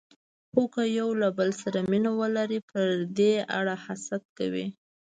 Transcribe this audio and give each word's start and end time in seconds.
خو 0.51 0.61
که 0.73 0.83
یو 0.99 1.09
له 1.21 1.29
بل 1.37 1.49
سره 1.61 1.79
مینه 1.91 2.11
ولري، 2.19 2.59
په 2.69 2.79
دې 3.17 3.33
اړه 3.59 3.73
حسد 3.85 4.23
کوي. 4.37 4.67